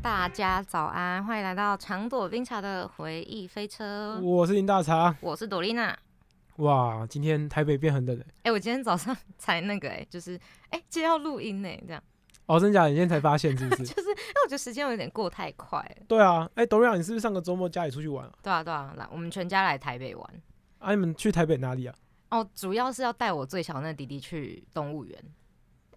[0.00, 4.18] 大家早安，欢迎来到长朵冰茶的回忆飞车。
[4.22, 5.14] 我是林大茶。
[5.20, 5.96] 我是朵丽娜。
[6.56, 10.38] 哇，今天台北变很冷哎、哎、我今天早上才那个哎、就是
[10.70, 12.02] 哎，今天要录音呢，这样
[12.46, 12.88] 哦，真假的？
[12.88, 13.84] 你今天才发现是不是？
[13.94, 16.04] 就是因为我觉得时间有点过太快了。
[16.06, 18.32] 对啊，哎、朵丽娜，你是不是上个周末家里出去玩啊？
[18.42, 20.42] 对啊，对啊，来，我们全家来台北玩。
[20.78, 21.94] 啊，你们去台北哪里啊？
[22.30, 25.18] 哦，主要是要带我最小那弟弟去动物园，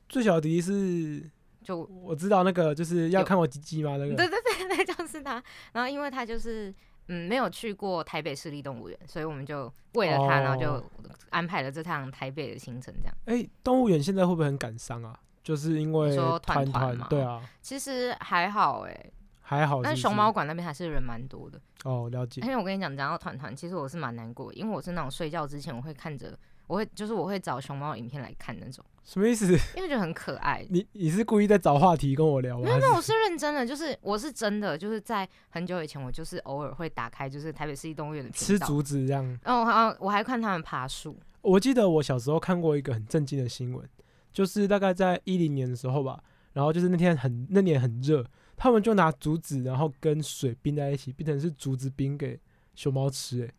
[0.10, 1.30] 最小的弟弟是，
[1.63, 3.91] 就我知道那个就是要看我鸡鸡吗？
[3.97, 5.41] 那个对对对对， 就是他。
[5.73, 6.73] 然后因为他就是
[7.07, 10.84] 嗯没有去过台北市立动物园，所以我们就为了他，然后就哦
[11.29, 12.93] 安排了这趟台北的行程。
[13.01, 15.18] 这样哎、动物园现在会不会很感伤啊？
[15.43, 21.59] 就是因为说团团嘛对啊，其实还好哎、还好是是但熊猫馆那边还是人蛮多的。
[21.84, 22.48] 哦，了解因。
[22.48, 26.37] 为我跟你讲，讲到团团，其实我是蛮难过的，因为我是那种睡觉之前我会看着，
[26.68, 29.46] 我会就是我会找熊猫影片来看那种，什么意思？
[29.76, 30.66] 因为觉得很可爱。
[30.70, 32.63] 你你是故意在找话题跟我聊吗？
[32.66, 39.26] 没有，没有，我是认真的，就是我是真的，就是在很久以前，我就是偶尔会打开就是台北市立动物园的，吃竹子这样？
[39.43, 43.84] 然后我还我还看他们爬树，我记得我小时候看过一个很震惊的新闻，
[44.32, 48.24] 就是大概在一零年的时候吧，然后就是那天很那年很热，
[48.55, 52.40] 他们就拿竹子然后跟水冰在一起，变成是竹子冰给
[52.76, 53.54] 熊猫吃，哎，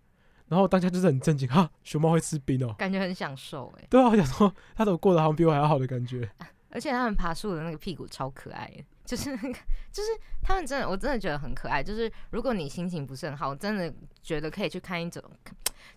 [0.49, 6.29] 然后当下就是很震惊，哈，熊猫会吃冰哦、感觉很享受哎，对啊，我想说它怎么过得好像比我还要好的感觉，
[6.71, 8.71] 而且它们爬树的那个屁股超可爱，
[9.05, 9.53] 就是那个
[9.91, 10.09] 就是
[10.43, 15.23] 它们真的我真的觉得很可爱，就是如果你心情不是很好，我真的觉得可以去看一种，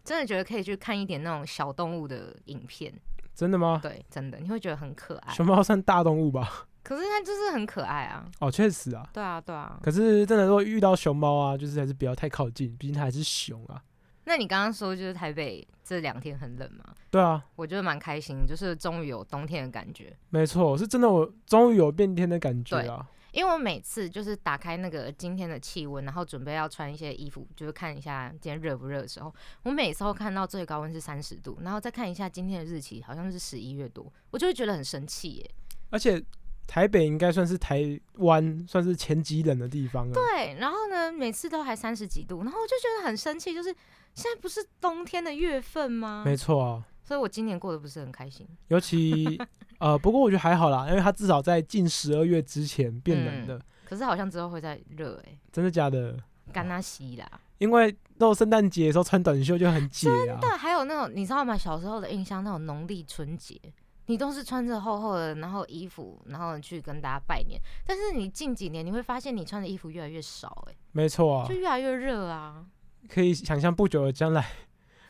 [0.03, 2.94] 真的觉得可以去看一点那种小动物的影片，
[3.34, 3.80] 真的吗？
[3.81, 6.68] 对，真的你会觉得很可爱，熊猫算大动物吧？
[6.84, 9.09] 可是它就是很可爱啊，哦，确实啊。
[9.12, 9.80] 对啊对啊。
[9.81, 13.81] 可是真的，如果遇到熊猫啊，就是还是不要太靠近，毕竟它还是熊啊。
[14.25, 16.84] 那你刚刚说就是台北这两天很冷吗？
[17.09, 20.16] 对啊，我觉得蛮开心，就是终于有冬天的感觉。
[20.30, 23.08] 没错，是真的，我终于有变天的感觉啊。
[23.31, 35.52] 因为我每次就是打开那个今天的气温，然后准备要穿一些衣服，就是看一下今天热不热的时候，我每次都看到最高温是三十度，然后再看一下今天的日期，好像是十一月多，我就会觉得很生气耶。
[35.90, 36.24] 而且
[36.68, 40.14] 台北应该算是台湾算是前几冷的地方了。
[40.14, 43.70] 对，然后呢，每次都还三十几度，然后我就觉得很生气，就是
[44.14, 46.24] 现在不是冬天的月份吗？
[46.25, 48.48] 没错啊，所以我今年过得不是很开心。
[48.70, 49.40] 尤其
[49.80, 56.18] 呃，不过我觉得还好啦，因为它至少在近十二月之前变冷的，可是好像之后会再热哎，真的假的？
[56.52, 57.30] 干那西啦。
[57.58, 60.38] 因为到圣诞节的时候穿短袖就很解啊。
[60.42, 61.58] 对，还有那种你知道吗？
[61.58, 63.59] 小时候的印象，那种农历春节，
[64.08, 67.60] 你都是穿着厚厚的，然后衣服，然后去跟大家拜年。
[67.86, 72.66] 但是你近几年你会发现，你穿的衣服越来越少、欸，没错啊就，越来越热啊，
[73.10, 74.46] 可以想象不久的将来，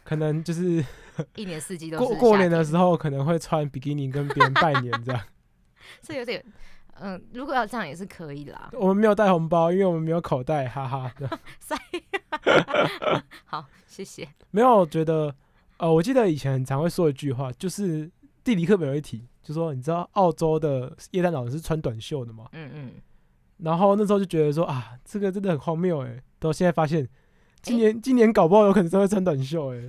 [0.04, 0.84] 可能就是
[1.36, 5.22] 一年四季都过过年的，时候可能会穿比基尼跟别人拜年这样。
[6.02, 6.44] 是有点。
[6.98, 8.70] 嗯，如果要这样也是可以啦。
[8.72, 11.12] 我们没有带红包，因为我们没有口袋，哈哈。
[13.44, 14.26] 好，谢谢。
[14.52, 15.36] 没有，我觉得，
[15.76, 18.10] 呃，我记得以前很常会说一句话，就是
[18.46, 22.48] 地理课本有一题，就说你知道澳洲的夜诞老人是穿短袖的吗？
[22.54, 22.92] 嗯嗯，
[23.58, 27.10] 然后那时候就觉得说啊，这个真的很荒谬哎，到现在发现，
[27.64, 29.82] 今年、今年搞不好有可能真会穿短袖哎。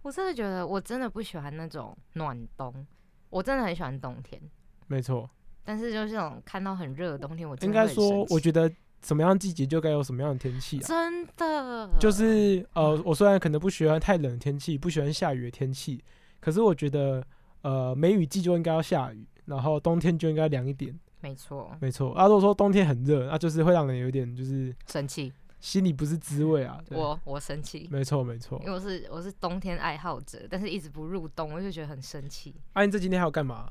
[0.00, 2.86] 我真的觉得我真的不喜欢那种暖冬，
[3.28, 4.40] 我真的很喜欢冬天。
[4.86, 5.28] 没错，
[5.62, 8.72] 但是就是这种看到很热的冬天，我真应该说，我觉得
[9.04, 10.86] 什么样的季节就该有什么样的天气啊。
[10.86, 16.02] 真的就是呃， 我虽然可能不喜欢太冷的天气，不喜欢下雨的天气，
[16.40, 17.24] 可是我觉得
[17.62, 20.98] 呃，梅雨季就应该要下雨，然后冬天就应该凉一点。
[21.20, 25.32] 没错，没错，啊，如果说冬天很热，那就是会让人有点就是生气。
[25.60, 26.80] 心里不是滋味啊。
[26.90, 28.66] 我我生气，没错没错因。
[28.66, 32.54] 为我是我是冬天爱好者，但是一直不入冬，我就觉得很生气。
[32.74, 33.68] 啊，你这几天还要干嘛？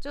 [0.00, 0.10] 就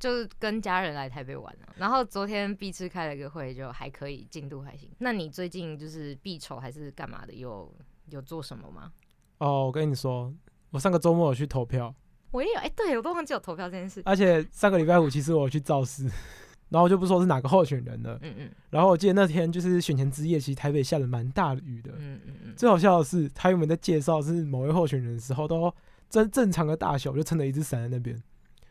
[0.00, 4.90] 就是跟家人来台北玩了、然后昨天必吃开了个会，就还可以，进度还行。
[4.98, 7.32] 那你最近就是必筹还是干嘛的？
[7.32, 7.72] 有
[8.08, 8.90] 有做什么吗？
[9.38, 10.34] 哦，我跟你说，
[10.70, 11.94] 我上个周末有去投票，
[12.30, 14.00] 我也有，哎、对我都忘记有投票这件事。
[14.04, 16.04] 而且上个礼拜五其实我有去造势，
[16.70, 18.18] 然后我就不说是哪个候选人了。
[18.22, 21.90] 嗯嗯然后我记得那天就是选前之夜，其实台北下了蛮大的雨的。
[21.98, 25.72] 嗯嗯嗯，最好笑的是，他原本在介绍是某位候选人的时候，都
[26.08, 28.16] 正正常的大小，我就撑着一只伞在那边。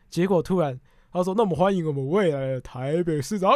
[0.09, 0.79] 结果突然
[1.11, 3.51] 他说：“那我们欢迎我们未来的台北市长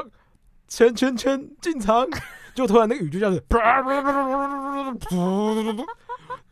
[0.68, 2.08] 圈圈圈进场。
[2.54, 3.44] ”就突然那个雨就这样子，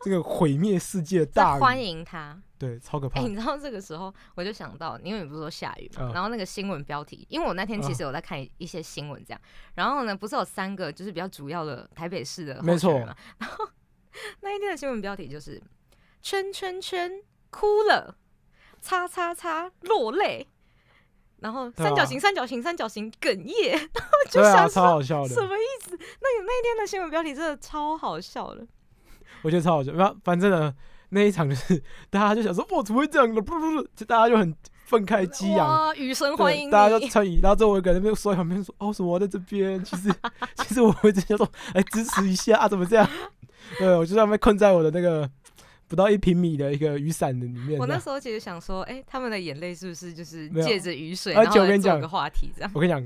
[0.00, 2.40] 这个毁灭世界 大欢迎他。
[2.58, 3.24] 对，超可怕哎、。
[3.24, 9.40] 你知道这个时候我就想到，因为你不是说下雨嘛，嗯然后那个新闻标题，因为我那天其嗯实有在看一些新闻这样，
[9.74, 13.08] 然后呢，不是有三个就是比较主要的台北市的没错然
[13.40, 13.68] 后
[14.42, 15.60] 那一天的新闻标题就是
[16.20, 17.10] 圈圈圈
[17.50, 18.16] 哭了，
[18.80, 20.46] 叉叉叉落泪，
[21.40, 25.90] 然后三角形三角形三角形哽咽，然后就想说超好笑的什，么意思？
[25.90, 28.64] 那个那一天的新闻标题真的超好笑的，
[29.42, 29.92] 我觉得超好笑。
[29.92, 30.74] 然后反正呢，
[31.10, 33.42] 那一场就是 大家就想说，哇，怎么会这样呢？
[33.42, 34.54] 不不不，就大家就很
[34.84, 35.68] 愤慨激昂。
[35.68, 40.12] 哇，雨神欢迎对，大家你就，参与，然后之后我一个人在那边说在旁边说，哦，什么我在这边，其实
[40.58, 43.08] 其实我会直接说，来支持一下啊，怎么这样？
[43.78, 45.28] 对，我就在那边困在我的那个
[45.86, 47.78] 不到一平米的一个雨伞的里面。
[47.78, 52.70] 我那时候其实想说，哎、他们的眼泪是不是就是借着雨水，而然且我跟你讲个话题这样？
[52.74, 53.00] 我跟你讲，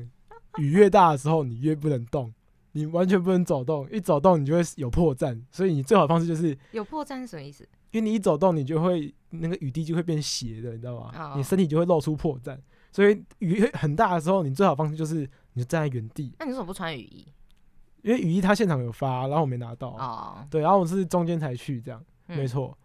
[0.58, 2.32] 雨越大的时候，你越不能动，
[2.76, 5.40] 你完全不能走动，一走动你就会有破绽。
[5.50, 7.67] 所以你最好的方式就是，有破绽是什么意思？
[7.90, 11.11] 因为你一走动，你就会那个雨滴就会变斜的，你知道吗？
[11.19, 12.58] 哦你身体就会露出破绽。
[12.93, 17.26] 所以雨很大的时候，你最好的方式就是你就站在原地，那你为什么不穿雨衣？
[18.02, 19.88] 因为雨衣他现场有发，然后我没拿到。
[19.93, 22.76] 哦，对，然后我是中间才去，这样、嗯没，错，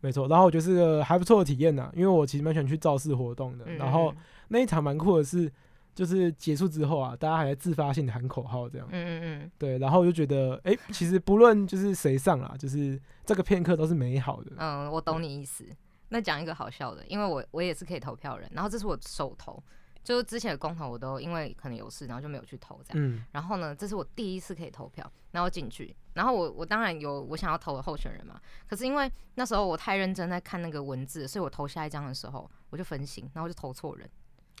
[0.00, 0.26] 没错。
[0.26, 3.64] 然后我觉得是个还不错的体验呐，因为我其实蛮喜欢去造势活动的。
[3.68, 4.12] 嗯然后
[4.48, 5.50] 那一场蛮酷的是，
[5.94, 8.88] 就是结束之后啊，大家还在自发性的喊口号这样。
[8.90, 14.52] 嗯嗯嗯对，然后我就觉得，哎、其实不论就是谁上啦，就是这个片刻都是美好的。
[14.56, 15.64] 嗯，我懂你意思。
[16.08, 19.62] 那讲一个好笑的，因为我我也是可以投票人，然后这是我首投，
[20.02, 23.06] 就是之前的公投我都因为可能有事，然后就没有去投这样。
[23.06, 34.10] 嗯然后呢，这是我第一次可以投票，然后进去，然后我我当然有我想要投的候选人嘛，可是因为那时候我太认真在看那个文字，所以我投下一张的时候我就分心，然后就投错人，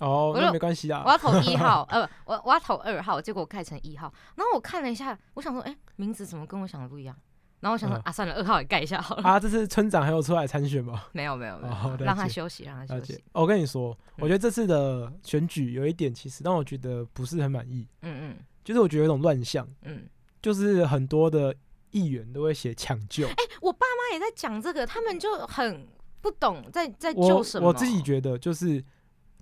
[0.00, 1.10] 哦，那没关系啊我。
[1.10, 7.16] 要投一号， 呃，我我要投二号，结果我改成一号，然后我看了一下，我想说，哎、名字怎么跟我想的不一样？
[7.60, 9.22] 然后我想说、嗯啊，算了，二号也盖一下好了。
[9.22, 11.04] 啊，这次村长还有出来参选吗？
[11.12, 13.22] 没有没有没有，哦让他休息，让他休息。。
[13.32, 20.08] 我跟你说，我嗯觉得这次的选举有一点其实让我觉得不是很满意，嗯嗯就是我觉得有一种乱象，嗯，
[20.40, 21.54] 就是很多的
[21.90, 23.26] 议员都会写抢救。
[23.26, 25.86] 哎我爸妈也在讲这个，他们就很
[26.22, 27.68] 不懂在在救什么。
[27.68, 28.82] 我自己觉得就是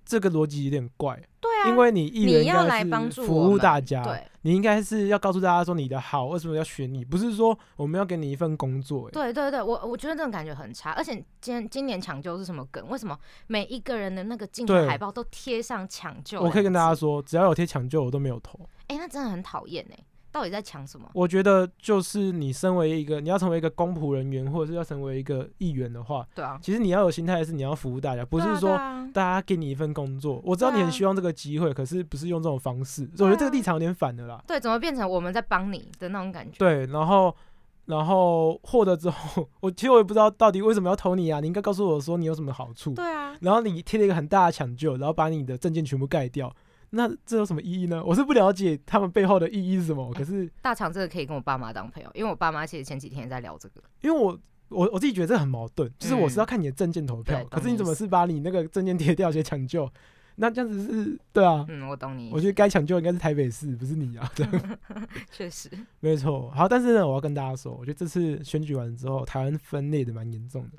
[0.09, 9.11] 这个逻辑有点怪，对啊，因为你议员你要来帮助服务大家，对你应该是要告诉大家说你的好，为什么要选你，不是说我们要给你一份工作、欸。
[9.11, 12.89] 对对对，我我觉得这种感觉很差，而且今今年抢救是什么梗？
[12.89, 13.19] 为什么
[13.49, 16.41] 每一个人的那个竞选海报都贴上抢救？
[16.41, 18.59] 我可以跟大家，说，只要有贴抢救，我都没有投。
[18.87, 19.99] 哎、那真的很讨厌哎，
[20.31, 21.09] 到底在抢什么？
[21.15, 30.41] 我觉得就是你身为一个，你要成为一个公仆人员，或者是要成为一个议员的话，对啊，其实你要有心态是你要服务大家，不是说啊大家给你一份工作。
[30.45, 34.43] 我知道你很希望这个机会，可是不是用这种方式，所以我觉得这个立场有点反的啦。
[34.47, 36.59] 对，怎么变成我们在帮你的那种感觉？
[36.59, 37.35] 对，然后
[37.87, 42.93] 然后获得之后， 我其实我也不知道到底为什么要投你啊，你应该告诉我说你有什么好处。
[42.93, 46.55] 对啊，然后你贴了一个很大的抢救，然后把你的证件全部盖掉，
[46.91, 48.03] 那这有什么意义呢？
[48.05, 53.83] 我是不了解他们背后的意义是什么，可是大厂这个可以跟我爸妈当朋友，因为我爸妈其实前几天也在聊这个。
[54.03, 54.39] 因为我。
[54.71, 59.91] 我我自己觉得这很矛盾，就是我是要嗯看你的证件投票，对可是你怎么是把你那个证件贴掉写抢救？
[60.35, 64.31] 那这样子是对啊，嗯，我懂你，我觉得该抢救应该是台北市，不是你啊。
[64.35, 64.79] 这样
[65.33, 65.71] 确实，
[66.01, 66.51] 没错。
[66.51, 70.77] 好，但是呢，我要跟大家说，我觉得这次选举完之后，台湾分裂的蛮严重的。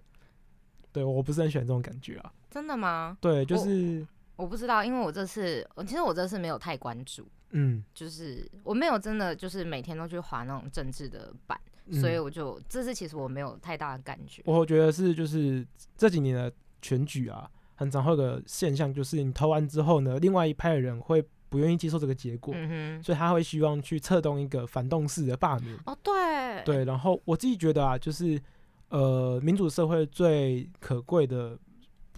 [0.91, 2.31] 对我不是很喜欢这种感觉啊。
[2.51, 3.17] 真的吗？
[3.19, 4.05] 对，就我是
[4.39, 14.41] 我不知道，因为我这次，我其实我这次没有太关注，嗯，就是我没有真的就是每天都去划那种政治的版，嗯所以我就这次其实我没有太大的感觉。
[14.45, 15.67] 我觉得是就是
[15.97, 16.49] 这几年的
[16.81, 25.75] 选举啊，很常会有个现象，就是你投完之后呢，另外一派的人会不愿意接受这个结果，嗯，所以他会希望去策动一个反动式的罢免。
[25.85, 28.41] 哦对，对，然后我自己觉得啊，就是
[28.87, 31.59] 呃，民主社会最可贵的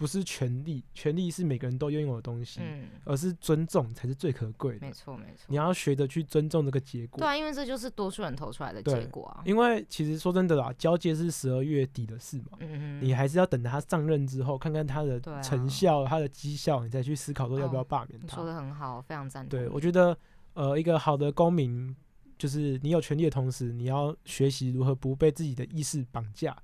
[0.02, 4.92] 不是权利，权利是每个人都拥有的东西，嗯，而是尊重才是最可贵的没。
[4.92, 5.54] 错没错你。
[5.54, 7.28] 要学着去尊重这个结果对。
[7.28, 9.42] 啊，因为这就是多数人投出来的结果啊。
[9.44, 18.26] 因为其实说真的啦，交接是十二月底的事嘛，嗯，你还是要等他上任之后，看看他的成效、他的绩效，你再去思考说要不要哦罢免他。
[18.26, 19.56] 你说的很好，非常赞同。
[19.56, 20.18] 对，我觉得
[20.54, 21.94] 呃，一个好的公民，
[22.36, 26.56] 就是你有权利的同时，你要学习如何不被自己的意识绑架。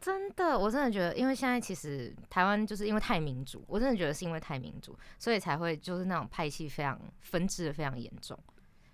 [0.00, 8.38] 真的，我真的觉得，因为现在其实台湾就是因为太民主，我真的觉得是因为太民主，所以才会就是那种派系非常分支的非常严重。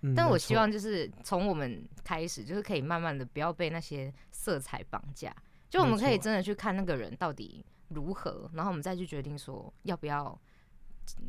[0.01, 5.33] 嗯，但我希望就是从我们开始，就是可以慢慢的不要被那些色彩绑架，
[5.69, 10.37] 就我们可以真的去看那个人到底如何，然后我们再去决定说要不要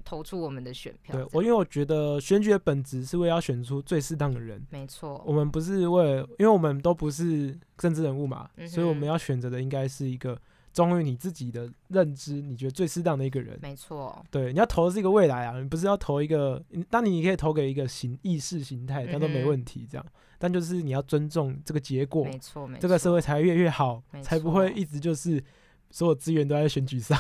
[0.05, 1.15] 投出我们的选票。
[1.15, 10.39] 对我，因为我觉得选举的本质是为了要选出最适当的人，没错，我们不是为了，因为我们都不是政治人物嘛，嗯所以我们要选择的应该是一个
[10.73, 13.59] 忠于你自己的认知，你觉得最适当的一个人。
[13.63, 20.07] 没错，对，你要投的是一个未来啊，你不是要投一个，你当你可以投给一个形意识形态，但都没问题，这样。
[20.39, 22.83] 但就是你要尊重这个结果，没错，没错。
[22.83, 25.43] 这个社会才越越好，才不会一直就是
[25.91, 27.19] 所有资源都在选举上。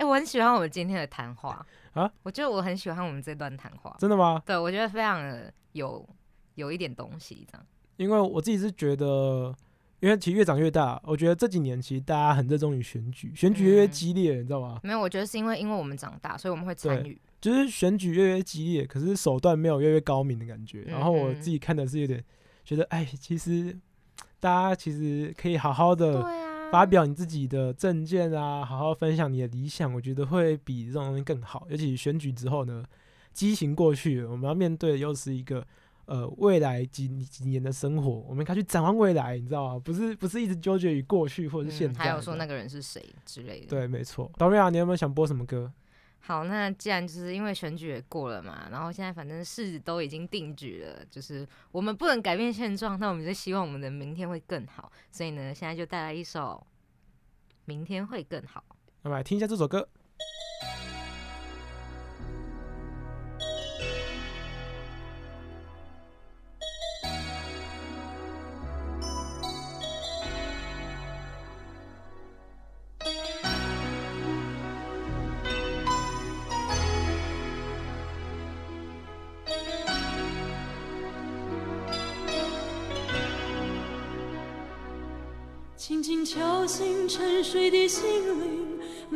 [0.00, 4.42] 哎、我很喜欢我们今天的谈话 啊，我觉得我很喜欢我们这段谈话，真的吗？
[4.46, 6.08] 对我觉得非常的有
[6.54, 7.66] 有一点东西这样。
[7.98, 9.54] 因为我自己是觉得，
[10.00, 14.80] 因为其实越长越大，我觉得这几年其实大家很热衷于选举，选举越激烈，你知道吗？
[14.82, 17.20] 没有，我觉得是因为因为我们长大，所以我们会参与。
[17.38, 20.82] 就是选举越越激烈，可是手段没有越来越高明的感觉。
[20.84, 22.24] 然后我自己看的是有点
[22.64, 23.78] 觉得，哎，其实
[24.38, 31.66] 大家其实可以好好的对啊，发表你自己的政见啊，好好分享你的理想，我觉得会比这种东西更好。
[31.68, 32.84] 尤其选举之后呢，
[33.32, 35.66] 激情过去了，我们要面对的又是一个
[36.06, 39.82] 呃未来几几年的生活，我们该去展望未来，你知道吗？
[39.84, 42.04] 不是不是一直纠结于过去或者是现嗯、在。
[42.04, 43.66] 还有说那个个人是谁之类的。
[43.66, 44.30] 对，没错。
[44.38, 45.72] 导瑞啊，你有没有想播什么歌？
[46.20, 54.92] 好，那既然就是因为选举也过了嘛，然后现在反正事都已经定局了，就是我们不能改变现状，那我们就希望我们的明天会更好。
[55.10, 56.64] 所以呢，现在就带来一首
[57.64, 58.64] 《明天会更好》。
[59.02, 59.88] 那么来听一下这首歌。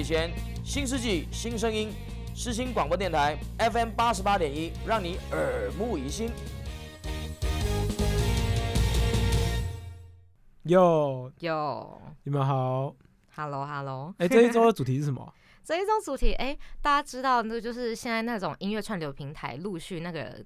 [0.00, 0.30] 启贤，
[0.64, 1.92] 新世纪新声音，
[2.34, 6.30] 世新广播电台 FM 八十八点一，让你耳目一新。
[10.62, 12.94] 哟，哟你们好。
[13.36, 15.34] ，Hello Hello，哎、这一周的主题是什么？
[15.62, 20.42] 这一周主题，哎、大家知道，那就是现在那种音乐串流平台陆续那个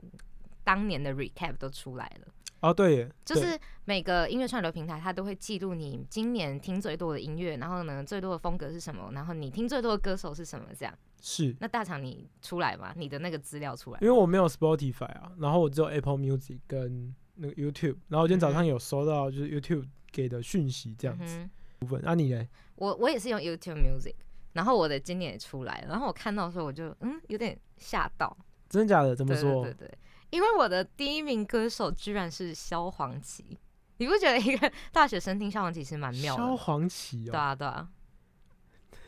[0.65, 2.33] 当年的 recap 都出来了。
[2.61, 10.99] 哦，对耶，就是每个音乐串流平台，它都会记录你今年听最多的音乐，然后呢，最多的风格是什么，然后你听最多的歌手是什么，这样。
[11.21, 12.93] 是那大厂你出来嘛？
[12.97, 21.51] 你的那个资料出来因为我没有 Spotify 啊，然后我只有 Apple Music 跟那个 YouTube，然后我今天早上有收到就是 YouTube 给的讯息这样子嗯
[21.81, 22.01] 部分。
[22.03, 22.47] 那、你呢？
[22.77, 24.15] 我我也是用 YouTube Music，
[24.53, 28.37] 然后我的今年也出来了，然后我看到的时候我就嗯有点吓到，
[28.69, 29.17] 真的假的？
[29.17, 29.63] 怎么对说？
[29.63, 29.99] 对对对，
[30.35, 33.57] 因为我的第一名歌手居然是萧煌奇，
[33.99, 36.57] 你不觉得一个大学生听萧煌奇是蛮妙的萧的？
[36.57, 37.89] 煌奇对哦，啊对啊，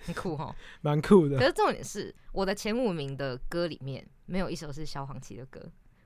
[0.04, 0.54] 很酷哦。
[0.82, 1.46] 蛮酷的可。
[1.46, 5.60] 是重点是我的前五名的歌里面没有一首是萧煌奇的歌，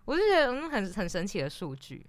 [0.06, 2.06] 我就觉得嗯很很神奇的数据。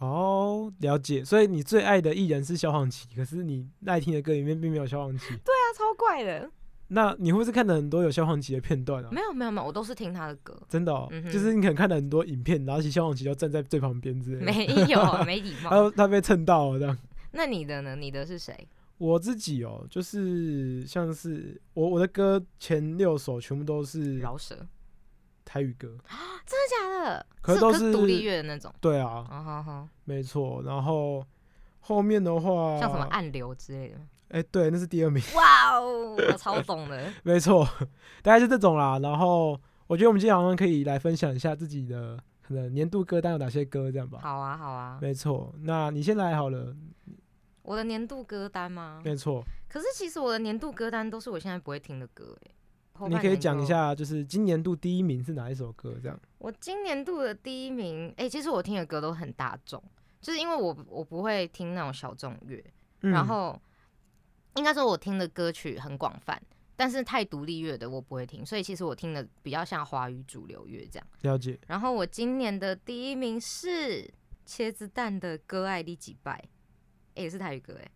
[0.00, 1.24] 哦，了解。
[1.24, 5.28] 所以你最爱的艺人是萧煌奇，可是你爱听的歌里面并没有萧煌奇。
[5.28, 6.50] 对啊，超怪的。
[6.94, 9.08] 那你会不会是看了很多有萧煌奇的片段啊？
[9.10, 14.44] 没有没有没有，我都是听他的歌，真的哦，嗯就是你可能看了很多影片，然后其实萧煌奇就站在最旁边之类的。
[14.46, 15.70] 没有没礼貌。
[15.90, 16.96] 他他被蹭到了这样。
[17.32, 17.96] 那你的呢？
[17.96, 18.56] 你的是谁？
[18.98, 24.56] 我自己哦，就是像是我我的歌前六首全部都是饶舌，
[25.44, 25.88] 台语歌，
[26.46, 27.26] 真的假的？
[27.42, 28.72] 可是都是是独立乐的那种。
[28.80, 30.62] 对啊，哦好好，没错。
[30.64, 31.26] 然后
[31.80, 33.96] 后面的话，像什么暗流之类的。
[34.28, 37.12] 哎、对，那是第二名，哇哦，我 超懂的。
[37.22, 37.64] 没错，
[38.22, 38.98] 大概是这种啦。
[38.98, 44.18] 然后我觉得我们今天好像可以来分享一下自己的可能年度歌单有哪些歌，这样吧。
[44.22, 46.74] 好啊好啊，没错，那你先来好了，
[47.62, 49.00] 我的年度歌单吗？
[49.04, 52.50] 没错，可是其实我的年度歌单都是我现在不会听的歌哎。
[53.08, 53.36] 你可以。
[53.36, 55.96] 讲一下，就是今年度第一名是哪一首歌？
[56.00, 59.82] 这样我今年度的第一名，哎、其实我听的歌都很大众，
[60.20, 62.62] 就是因为我我不会听那种小众乐，
[63.02, 63.60] 嗯然后
[64.54, 66.40] 应该说我听的歌曲很广泛，
[66.76, 71.06] 但是太独立乐的我不会听，所以其实我听的比较像华语主流乐这样。
[71.22, 74.08] 了解，然后我今年的第一名是
[74.46, 76.32] 茄子蛋的《割爱你几拜》，
[77.14, 77.90] 哎、也是台语歌哎、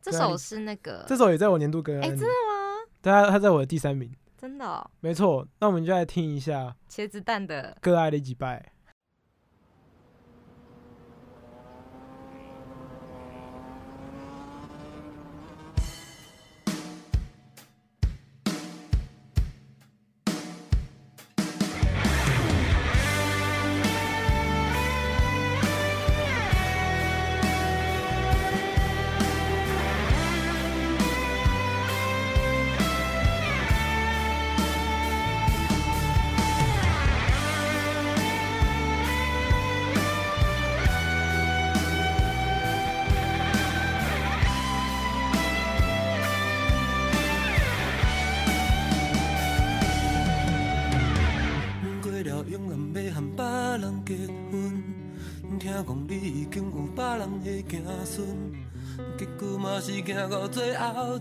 [0.00, 2.90] 这首是那个，这首也在我年度歌哎、真的吗？
[3.00, 5.46] 对啊，它在我的第三名，真的、哦，没错。
[5.60, 8.60] 那我们就来听一下茄子蛋的《割爱你几拜》。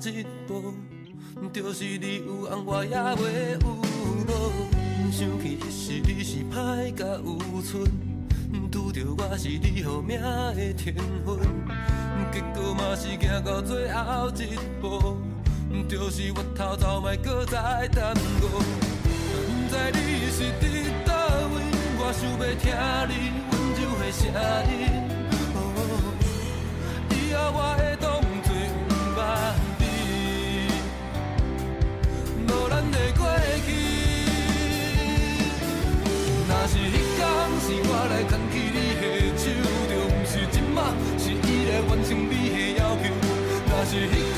[0.09, 0.73] 一步，
[1.51, 3.67] 就是你有红我也袂有
[4.27, 4.31] 路。
[5.11, 7.71] 想起迄时你是歹甲有寸，
[8.71, 11.37] 拄着我是你予命的天分，
[12.31, 15.17] 结果嘛是行到最后一步，
[15.87, 18.43] 就是我头走莫搁再耽误。
[19.05, 20.63] 不知你是伫
[21.05, 21.13] 倒
[21.49, 21.55] 位，
[21.97, 22.63] 我想要听
[23.09, 23.11] 你
[23.49, 24.21] 温柔的声
[24.69, 24.71] 音。
[25.55, 25.57] 哦，
[27.09, 27.57] 以后我
[43.85, 44.32] 是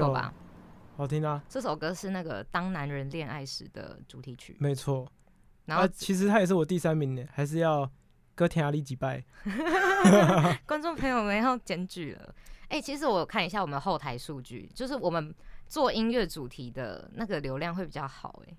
[0.00, 0.32] 错吧？
[0.96, 5.10] 好听啊，这首歌是那个《当男人恋爱时》的主题曲，没错。
[5.64, 7.90] 然后啊，其实他也是我第三名呢，还是要
[8.34, 9.24] 哥听阿里几拜。
[10.66, 12.34] 观众朋友们要检举了。
[12.68, 15.34] 哎、其实我看一下我们后台数据，就是我们
[15.66, 18.56] 做音乐主题的那个流量会比较好、哎，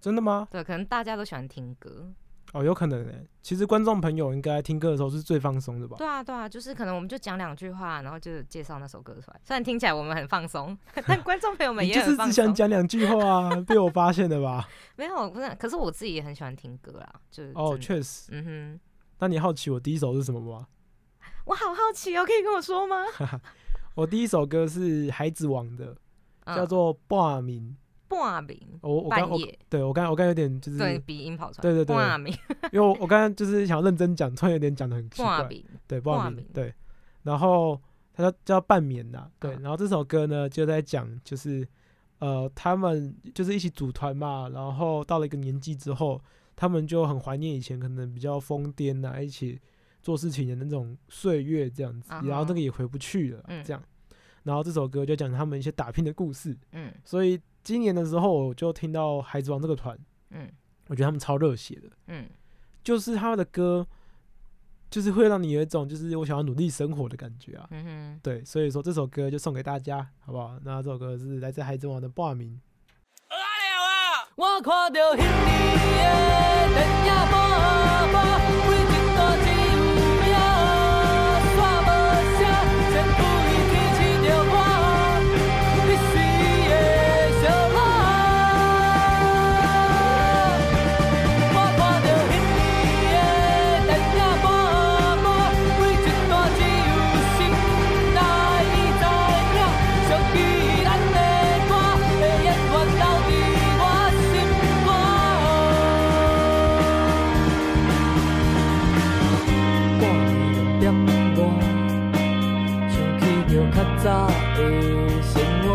[0.00, 0.46] 真的吗？
[0.50, 2.12] 对，可能大家都喜欢听歌。
[2.54, 3.26] 哦，有可能诶。
[3.42, 5.96] 其实观众朋友应该听歌的时候是最放松的吧？
[5.98, 9.40] 对啊，对啊，就是可能我们就讲两句话，然后就介绍那首歌出来。
[9.44, 12.32] 虽然听起来我们很放松，但观众朋友们你就是也很放松。
[12.32, 14.66] 只想讲两句话啊，被我发现的吧？
[14.96, 18.28] 没有，不是，可是我自己也很喜欢听歌啦，就是哦，确实。
[18.30, 18.80] 嗯哼，
[19.18, 20.66] 那你好奇我第一首是什么吗？
[21.46, 22.96] 我好好奇哦，可以跟我说吗？
[23.96, 25.96] 我第一首歌是海子王的，
[26.44, 27.76] 嗯叫做《半明》。
[28.14, 31.96] 半明，我我刚我，对我刚我刚有点就是对，鼻音跑出来，对对对。
[31.96, 32.32] 半明，
[32.72, 35.48] 因为我我刚刚就是想认真讲，突然有点讲的很奇怪。
[35.86, 36.72] 对，半明对。
[37.22, 37.80] 然后
[38.12, 39.54] 它叫叫半眠呐，对。
[39.56, 41.66] 嗯然后这首歌呢就在讲就是
[42.18, 46.20] 呃他们就是一起组团嘛，然后到了一个年纪之后，
[46.54, 49.60] 他们就很怀念以前可能比较疯癫呐，一起
[50.02, 53.64] 做事情的那种岁月这样子，然后这个也回不去了，嗯。
[53.64, 53.82] 这样。
[54.42, 56.92] 然后这首歌就讲他们一些打拼的故事，嗯。
[57.04, 59.98] 所以今年的时候我就听到孩子王这个团，
[60.30, 60.48] 嗯
[60.88, 62.28] 我觉得他们超热血的，嗯，
[62.82, 63.86] 就是他们的歌，
[64.90, 67.66] 就是会让你有一种就是我想要努力生活的感觉啊。
[67.70, 70.58] 嗯哼，对，所以说这首歌就送给大家，好不好？
[70.62, 72.50] 那这首歌是来自孩子王的《挂名》。
[74.36, 75.24] 我看到迄年
[76.68, 77.34] 的电影幕
[78.12, 78.18] 幕，
[114.04, 114.58] 早的
[115.22, 115.66] 生活，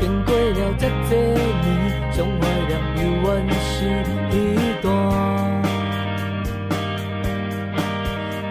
[0.00, 1.14] 经过了这多
[1.62, 1.64] 年，
[2.12, 3.24] 上怀念犹原
[3.62, 3.70] 是
[4.28, 4.32] 彼
[4.82, 4.84] 段。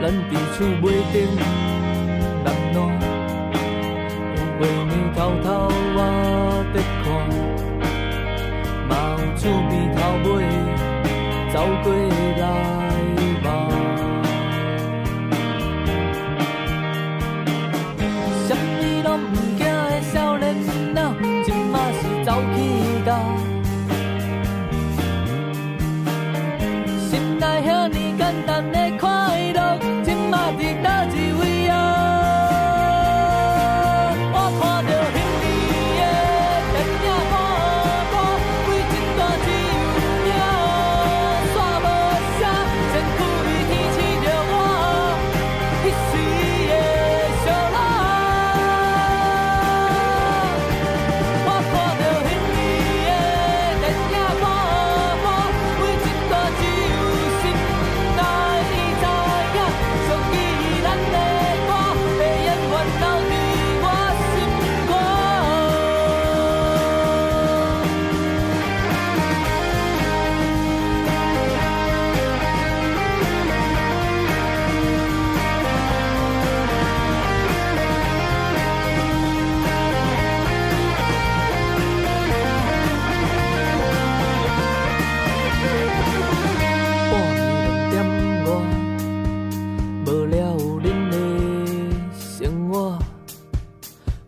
[0.02, 1.15] 咱伫厝尾顶
[2.46, 2.80] 南暖，
[4.62, 5.48] 画面偷偷
[5.94, 6.00] 我
[6.74, 7.04] 伫看，
[8.88, 8.89] 嘛
[9.20, 9.72] 有厝边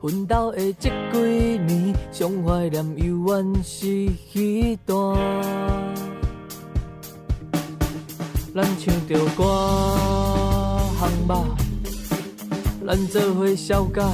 [0.03, 5.17] 奋斗的这几年，上怀念犹原是彼段。
[8.53, 9.45] 咱唱着歌
[10.99, 11.45] 行吧，
[12.85, 14.05] 咱做伙痟甲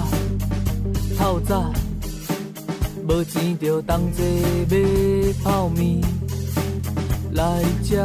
[1.17, 1.73] 透早，
[3.07, 5.99] 无钱着同齐买泡面。
[7.31, 7.97] 来吃。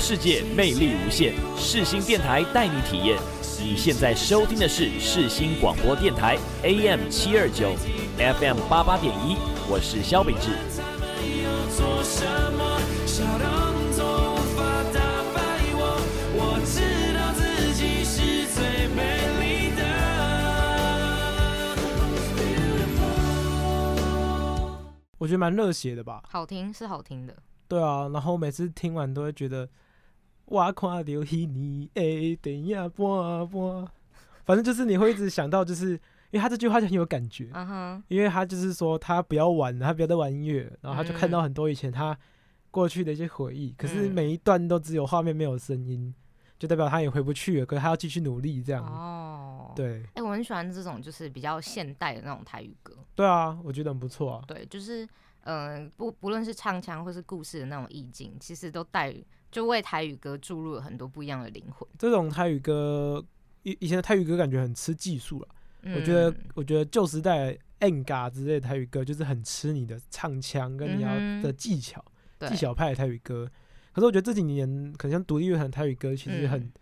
[0.00, 3.18] 世界魅力无限，世新电台带你体验。
[3.62, 7.74] 你现在收听的是世新广播电台 AM 七二九
[8.16, 9.36] ，FM 八八点一，
[9.68, 10.56] 我是萧秉治。
[11.76, 12.24] 做什
[12.56, 14.98] 么，小动作无法打
[15.34, 15.38] 败
[15.76, 16.00] 我。
[16.34, 16.80] 我知
[17.14, 18.98] 道自己是最美
[19.38, 19.84] 丽的。
[25.18, 26.22] 我觉得蛮热血的吧。
[26.26, 27.36] 好听是好听的，
[27.68, 29.68] 对啊，然后每次听完都会觉得，
[30.50, 33.88] 我看到迄年的电影半半，
[34.44, 36.00] 反正就是你会一直想到，就是因
[36.32, 37.48] 为他这句话就很有感觉，
[38.08, 42.18] 因为他就是说他不要玩，他不要再玩音乐，然后他就看嗯到很多以前他
[42.72, 46.12] 过去的一些回忆，可是嗯每一段都只有画面没有声音，
[46.58, 48.84] 就代表他也回不去了，可是他要继续努力这样。
[48.84, 52.92] 哦，，对哎、我很喜欢这种就是比较现代的那种台语歌。
[53.14, 54.42] 对啊，我觉得很不错啊。
[54.48, 55.04] 对，就是
[55.44, 59.14] 嗯、呃不不论是唱腔或是故事的那种意境，其实都带
[59.50, 61.88] 就为台语歌注入了很多不一样的灵魂。
[61.98, 63.24] 这种台语歌，
[63.62, 65.48] 以以前的台语歌感觉很吃技术了。
[65.94, 72.04] 我觉得嗯，我觉得旧时代 N 嘎之类的台语歌，就是很吃你的唱腔跟你要的技巧，
[72.38, 73.50] 对技巧派的台语歌。
[73.92, 76.72] 可是我觉得这几年，可能像独立乐团台语歌，其实很嗯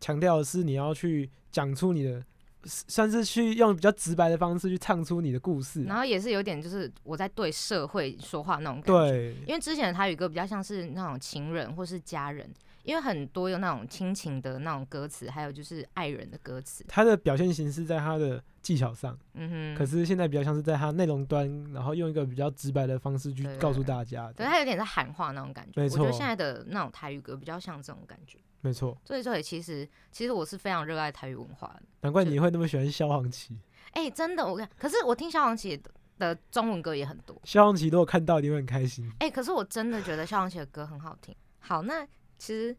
[0.00, 2.24] 强调的是你要去讲出你的，
[2.64, 5.84] 算是去用比较直白的方式去唱出你的故事。
[5.84, 9.10] 然后也是有点就是我在对社会说话那种感觉。
[9.10, 12.48] 对，因为之前的台语歌比较像是那种情人或是家人，
[12.82, 16.84] 因为很多有那种亲情的那种歌词，还有就是爱人的歌词。
[16.88, 24.32] 他的表现形式在他的技巧上，嗯哼，可是现在比较像是在他内容端，然后用一个比较直白的方式去告诉大家。
[24.32, 25.82] 对，它有点在喊话那种感觉。
[25.82, 28.38] 没我觉得现在的那种台语歌比较像这种感觉。
[28.64, 31.82] 没错，所以说，其实其实我是非常热爱台语文化的。
[32.00, 33.54] 难怪你会那么喜欢萧煌奇。
[33.92, 37.38] 哎、真的，我看，可是我听萧煌奇的的中文歌也很多。
[37.44, 39.06] 萧煌奇如果看到，一定会很开心。
[39.18, 41.36] 哎、可是我真的觉得萧煌奇的歌很好听。
[41.58, 42.06] 好，那
[42.38, 42.74] 其实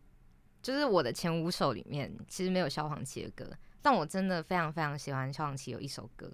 [0.60, 3.48] 就是我的前五首里面，其实没有萧煌奇的歌，
[3.84, 6.34] 但我真的非常非常喜欢萧煌奇有一首歌，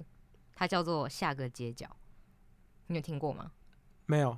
[0.56, 1.86] 它叫做《下个街角》，
[2.88, 3.52] 你有听过吗？
[4.06, 4.38] 没有，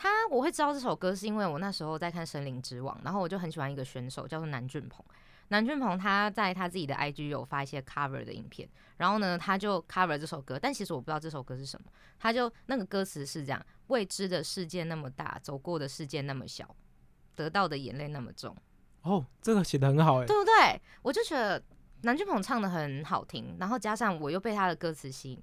[0.00, 5.04] 他我会知道这首歌，是因为我那时候在看《森林之王》，然后我就很喜欢一个选手叫做南俊鹏。
[5.48, 11.86] 南俊鹏他在他自己的 IG 有发一些 cover 的影片，然后呢，他就 cover 这首歌，但其实我不知道这首歌是什么。
[12.18, 16.74] 他就那个歌词是这样：未知的世界那么大，走过的世界那么小，
[17.36, 18.56] 得到的眼泪那么重，
[19.02, 20.26] 哦，这个写的很好哎。
[20.26, 20.80] 对不对？
[21.02, 21.62] 我就觉得
[22.00, 25.42] 南俊鹏唱的很好听，然后加上我又被他的歌词吸引，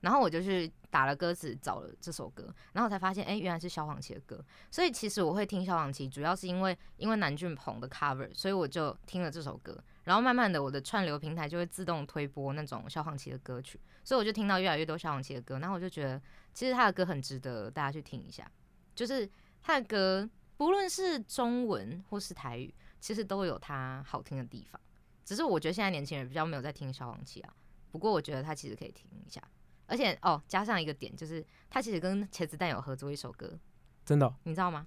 [0.00, 4.44] 然后我就去打了歌词找了这首歌，然后才发现，哎、原来是萧煌奇的歌。
[4.70, 9.82] 所以其实我会听萧煌奇，主要是因为因为南俊鹏的 cover，所以我就听了这首歌。
[10.04, 15.58] 然后慢慢的，我的串流平台就会自动推播那种萧煌奇的歌曲，所以我就听到越来越多萧煌奇的歌。
[15.58, 16.22] 然后我就觉得，
[16.54, 18.50] 其实他的歌很值得大家去听一下，
[18.94, 19.28] 就是
[19.60, 24.80] 他的歌，不论是中文或是台语，其实都有他好听的地方。
[25.26, 27.52] 只是我觉得现在年轻人比较没有在听萧煌奇啊，
[27.90, 29.42] 不过我觉得他其实可以听一下。
[29.88, 33.58] 而且哦，加上一个点就是，他其实跟茄子蛋有合作一首歌，
[34.04, 34.86] 真的哦、你知道吗？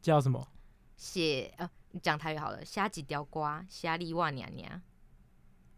[0.00, 0.48] 叫什么？
[0.96, 4.80] 写呃，你讲台语好了，虾几条瓜，虾粒哇娘娘。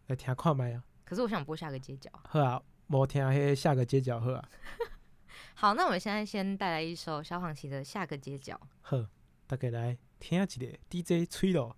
[0.07, 0.83] 来听看麦啊。
[1.03, 2.09] 可是我想播下个街角。
[2.23, 4.49] 好啊，无听迄下个街角好啊。
[5.55, 8.53] 好，那我们现在先带来一首萧煌奇的《下个街角》。
[8.81, 9.05] 好，
[9.47, 10.57] 大家来听一下
[10.89, 11.75] DJ 吹咯。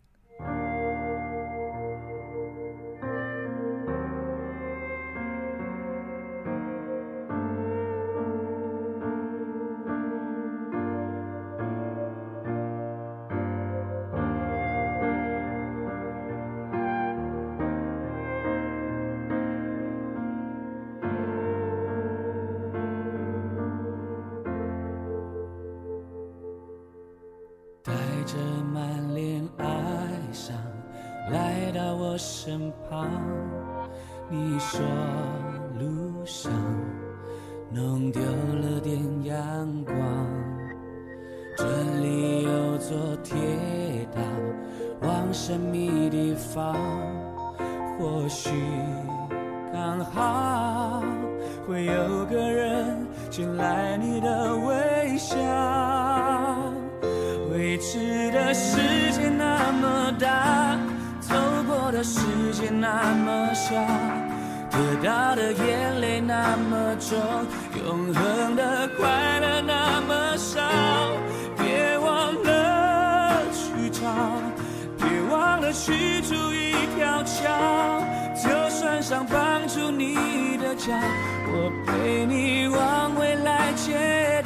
[80.76, 81.00] 家，
[81.48, 84.43] 我陪你往未来前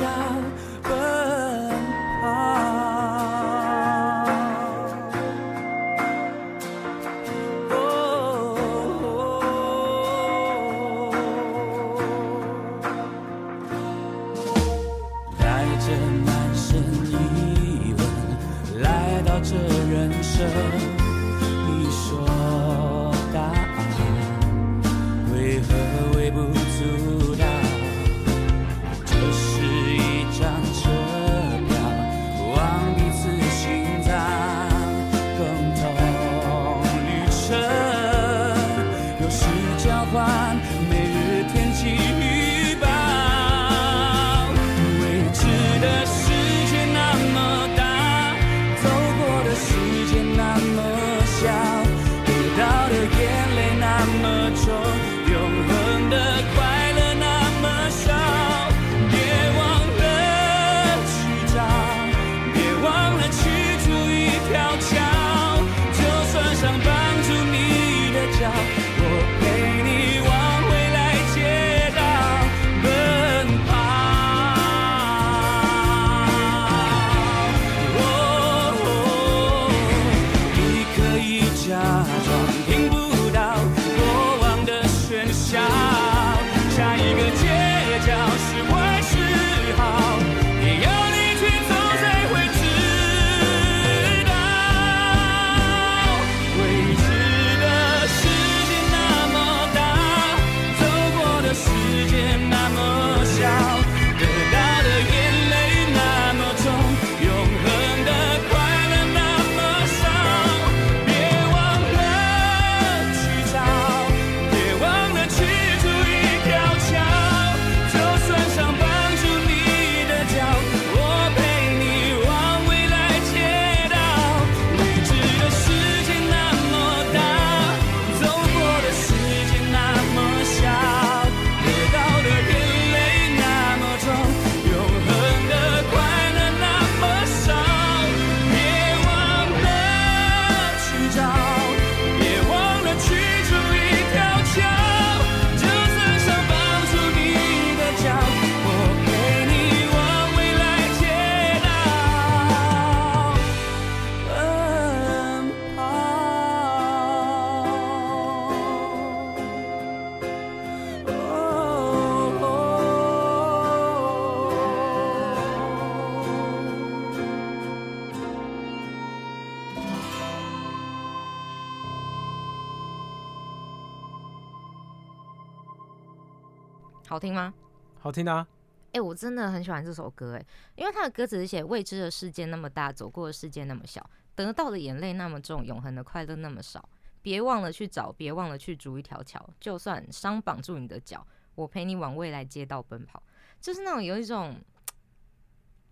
[178.07, 178.47] 好听啊！
[178.93, 180.45] 哎、我真的很喜欢这首歌哎，
[180.77, 186.87] 因为它的歌词是写未知的世界那么大，走过的世界那么小，得到的眼泪那么重，永恒的快乐那么少。
[187.21, 193.21] 别忘了去找，别忘了去筑一条桥，就算伤绑住你的脚，我陪你往未来街道奔跑。
[193.59, 194.57] 就是那种有一种，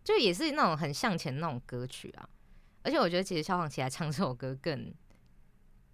[0.02, 2.30] 就也是那种很向前那种歌曲啊。
[2.84, 4.94] 而且我觉得其实萧煌奇来唱这首歌更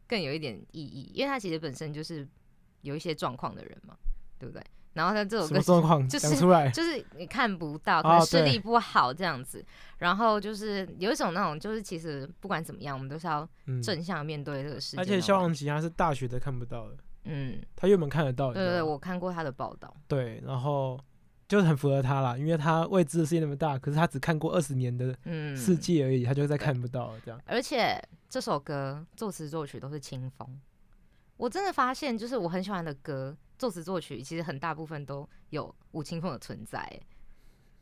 [0.07, 2.30] 更有一点意义，因为他其实本身就是
[2.82, 3.97] 有一些状况的人嘛，
[4.38, 4.63] 对不对？
[4.93, 9.63] 然后他这首歌状况就是出来就是 你看不到，可哦能视力不好这样子。
[9.99, 15.01] 然后就是有一种那种，就是其实不管怎么样，我们都是要嗯正向面对这个世界。
[15.01, 19.95] 而且萧煌奇他是大学都看不到的，嗯，他原本看得到，对对我看过他的报道。
[20.07, 20.99] 对，然后
[21.47, 27.39] 就是很符合他啦，因为他未知的世界那么大，可是他只看过二十年的嗯世界而已，他就再看不到了这样。
[27.45, 30.59] 而且这首歌作词作曲都是清风，
[31.37, 36.80] 我真的发现，就是我很喜欢的歌，作词作曲其实很大部分都有吴青峰的存在。
[36.80, 37.01] 欸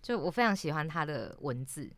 [0.01, 1.89] 就我非常喜欢他的文字，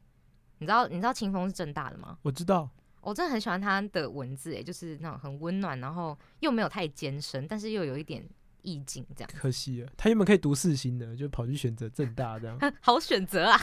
[0.58, 2.18] 你知道你知道清风是正大的吗？
[2.24, 2.70] 我知道，
[3.02, 8.28] 我真的很喜欢他的文字，哎，就是那种很温暖，然后又没有太艰深，但是又有一点
[8.64, 13.60] 意境，这样可惜了，他原本可以读四星的，就跑去选择正大这样， 好选择啊！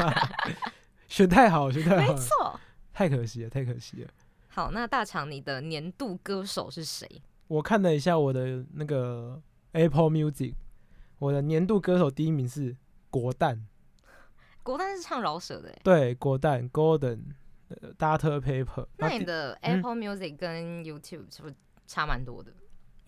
[1.08, 2.60] 选太好，选太好，没错，
[2.92, 4.10] 太可惜了，太可惜了。
[4.48, 7.22] 好，那大厂你的年度歌手是谁？
[7.52, 9.38] 我看了一下我的那个
[9.72, 10.54] Apple Music，
[11.18, 12.74] 我的年度歌手第一名是
[13.10, 13.66] 国蛋，
[14.62, 17.20] 国蛋是唱饶舌的，哎，对，国蛋 Golden，
[17.68, 18.86] 呃，Data Paper。
[18.96, 21.54] 那你的嗯 Apple Music 跟 YouTube 是不是
[21.86, 22.50] 差蛮多的？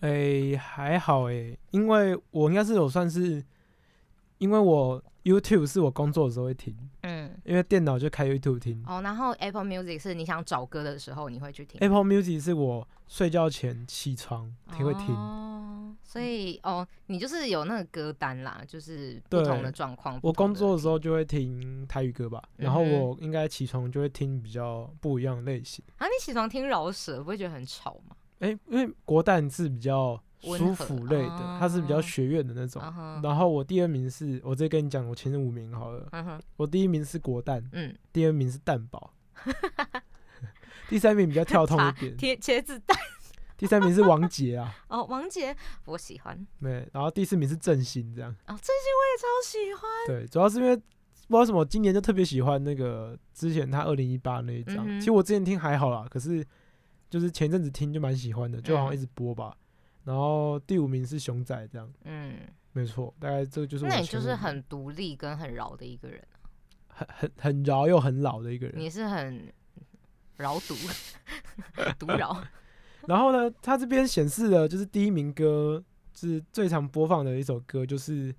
[0.01, 3.43] 诶、还好诶、因为我应该是有算是，
[4.37, 8.83] 因为我 YouTube 是我工作的时候会听，嗯，因为电脑就开 YouTube 听。
[8.85, 20.19] 哦，然后 Apple Music 是你想找歌的时候你会去听 Apple Music 是我睡觉前起床听会听，哦，所以哦，你就是有那个歌单啦，就是不同的状况。
[20.21, 25.83] 我工作的时候就会听台语歌吧，然后我应该起床就会听比较不一样的类型。
[25.97, 28.15] 啊，你起床听饶舌不会觉得很吵吗？
[28.39, 30.21] 诶、因为国蛋是比较
[30.57, 32.81] 舒服类的，它是比较学院的那种。
[33.23, 36.39] 然后我第二名是，我直接跟你讲，我前五名好了。
[36.57, 39.13] 我第一名是国蛋，嗯，第二名是蛋堡，
[40.89, 42.97] 第三名比较跳痛一 点，茄茄子蛋
[43.57, 48.29] 第三名是王杰啊， 哦，王杰我喜欢对，然后第四名是郑兴，这样。
[48.31, 49.81] 哦，郑兴我也超喜欢。
[50.07, 54.85] 对，主要是因为不知道为什么，今年就特别喜欢那个之前他二零一八那一张。
[54.85, 56.45] 嗯其实我之前听还好啦，可是
[57.09, 59.55] 就是前阵子听就蛮喜欢的，就好像嗯一直播吧。
[60.05, 61.91] 然后第五名是熊仔，这样。
[62.05, 62.37] 嗯，
[62.71, 66.23] 没错，大概这个就是我那你就是很独立跟很饶的一个人，
[66.87, 68.75] 很很很饶又很老的一个人。
[68.77, 69.51] 你是很
[70.37, 70.75] 饶毒。
[71.99, 72.41] 毒饶。
[73.07, 75.83] 然后呢，他这边显示的就是第一名歌
[76.13, 78.33] 是最常播放的一首歌，就是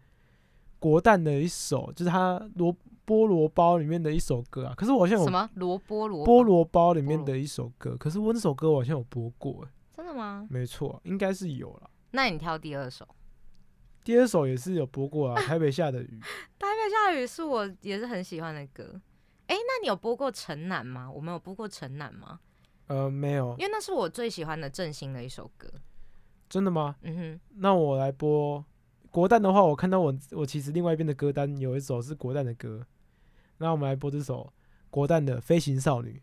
[0.78, 2.74] 国蛋的一首，就是他罗
[3.06, 4.74] 菠萝包里面的一首歌啊。
[4.76, 5.48] 可是我好像有什么？
[5.54, 10.47] 萝菠萝菠萝包里面的一首歌，可是我那首歌我好像有播过，欸真的吗？
[10.51, 11.90] 没错，应该是有了。
[12.11, 13.09] 那你挑第二首。
[14.05, 16.20] 第二首也是有播过啊，《台北下的雨》。
[16.59, 19.01] 台北下雨是我也是很喜欢的歌。
[19.47, 21.11] 哎、那你有播过《城南》吗？
[21.11, 22.40] 我们有播过《城南》吗？
[22.88, 25.68] 呃，没有因，为那是我最喜欢的郑兴的一首歌。
[26.49, 26.97] 真的吗？
[27.03, 28.64] 嗯哼，那我来播
[29.11, 32.86] 国蛋的话，我看到我我其实另外一边的歌单有一首是国蛋的歌，
[33.59, 34.53] 那我们来播这首
[34.90, 36.22] 国蛋的《飞行少女》。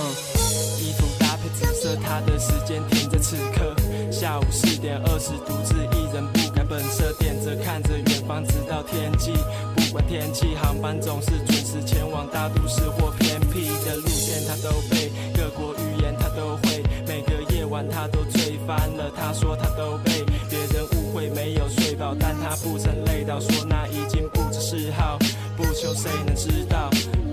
[0.00, 3.76] 嗯，衣服搭配紫色，他的时间停在此刻。
[4.10, 9.32] 下午四点二十，独自一人不改本色，点着看着远方，直到天际。
[9.76, 15.12] 不管天气，航班总是准时前往大都市或偏僻的路线，他都背。
[15.34, 19.10] 各国语言他都会，每个夜晚他都醉翻了。
[19.16, 25.18] 他说他都被别人误会没有睡饱，但他不曾累到，说那已经不知嗜好，
[25.56, 26.90] 不求谁能知道。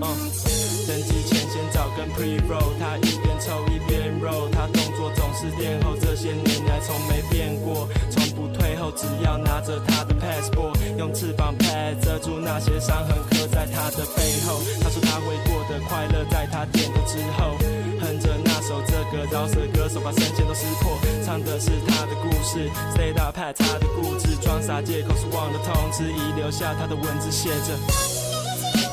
[0.86, 14.60] 登机前先找根 pre roll，他一边抽一边 roll，他动作总是垫后，这些年来从没变过，从不退后，只要拿着他的 passport，用翅膀 pad 遮住那些伤痕刻在他的背后。
[14.80, 17.58] 他说他会过得快乐，在他点头之后，
[18.00, 20.96] 哼着那首这个饶舌歌手把声线都撕破，
[21.26, 27.74] 唱的是他的故事，stay up pat 他的固执，装傻借口是忘了通知遗留下他的文字写着，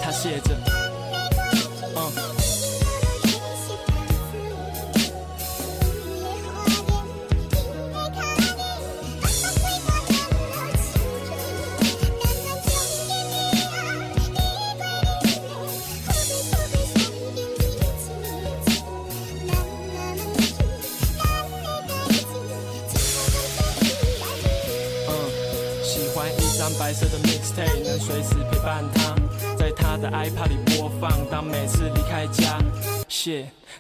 [0.02, 0.58] 他写着。
[1.98, 2.12] 嗯，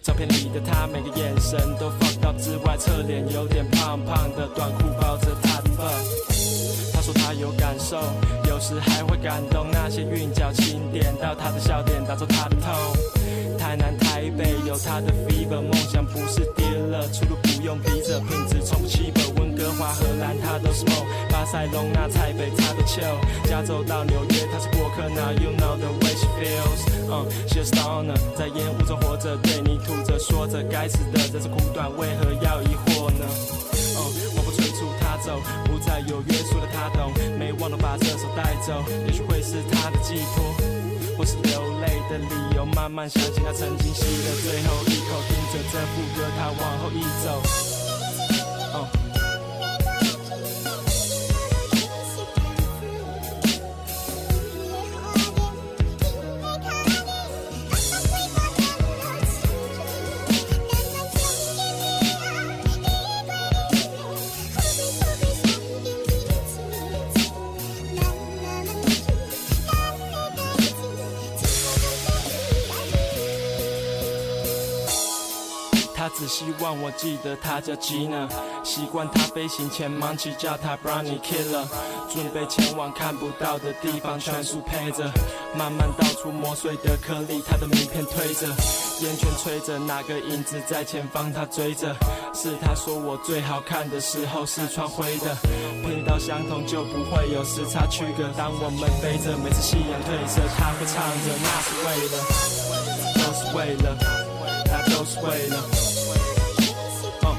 [0.02, 6.92] 照片里的他，每个眼神都放到之外，侧脸有点胖胖的，短裤包着他的 butt。
[6.92, 8.02] 他说他有感受，
[8.50, 12.72] 有时还会感动那些韵脚轻点到他的笑点，打中他的痛。
[13.60, 19.24] 台南、台北有他的 fever，梦想不是跌了出路不用逼着，品质从不欺本。
[19.36, 33.26] 温哥华、荷兰他都是 smoke，巴塞隆那、台北他都 chill，加州到纽约他是过客，Now you know the way she feels，嗯、she a stoner，在烟雾中活着，对你吐着说着，该死的人生苦短，为何要疑惑呢？
[33.96, 33.98] 嗯，
[34.36, 38.74] 我不催促他走，不再有约束的他懂，没忘了把这首带走，
[39.08, 40.44] 也许会是他的寄托。
[41.18, 47.75] 或是流泪的理由，慢慢想起他曾经吸的最后一口，听着这副歌，他往后一走。
[76.18, 78.28] 只希望我记得他叫 Gina，
[78.64, 81.66] 习惯他飞行前忙起叫他 Brownie Killer，
[82.10, 85.12] 准备前往看不到的地方，全速配着，
[85.58, 88.48] 慢慢倒出磨碎的颗粒，他的名片推着，
[89.02, 91.94] 烟圈吹着，哪个影子在前方他追着，
[92.34, 95.36] 是他说我最好看的时候是穿灰的，
[95.84, 102.16] 频道相同就不会有时差区隔，当我们飞着，每次夕阳褪色，他会唱着，那是为了，
[103.16, 104.25] 都是为了，
[104.86, 105.58] 都是为了。
[107.22, 107.36] 哦